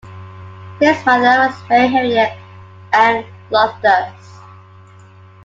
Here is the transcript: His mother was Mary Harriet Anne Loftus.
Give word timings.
His 0.79 1.05
mother 1.05 1.45
was 1.47 1.69
Mary 1.69 1.87
Harriet 1.89 2.35
Anne 2.91 3.23
Loftus. 3.51 4.39